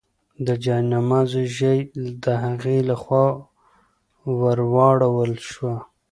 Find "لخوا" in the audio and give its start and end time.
2.89-3.25